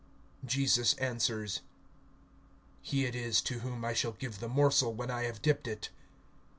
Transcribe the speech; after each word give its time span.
(26)Jesus 0.43 0.99
answers: 0.99 1.61
He 2.81 3.05
it 3.05 3.13
is, 3.13 3.39
to 3.41 3.59
whom 3.59 3.85
I 3.85 3.93
shall 3.93 4.13
give 4.13 4.39
the 4.39 4.49
morsel, 4.49 4.91
when 4.95 5.11
I 5.11 5.25
have 5.25 5.43
dipped 5.43 5.67
it. 5.67 5.89